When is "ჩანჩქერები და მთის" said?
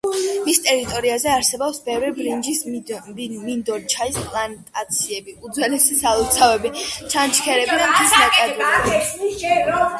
7.15-8.19